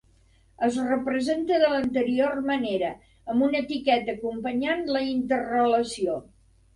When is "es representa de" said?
0.67-1.67